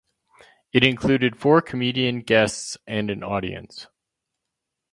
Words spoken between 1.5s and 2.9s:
comedian guests